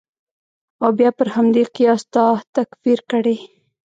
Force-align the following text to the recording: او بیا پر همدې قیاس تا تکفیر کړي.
او 0.83 0.89
بیا 0.97 1.09
پر 1.17 1.27
همدې 1.35 1.63
قیاس 1.75 2.01
تا 2.13 2.25
تکفیر 2.55 2.99
کړي. 3.11 3.37